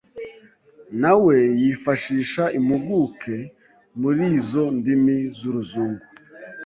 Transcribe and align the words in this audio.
nawe 1.01 1.35
yifashisha 1.61 2.43
impuguke 2.57 3.35
muri 4.01 4.23
izo 4.37 4.63
ndimi 4.77 5.17
z’uruzungu 5.37 6.03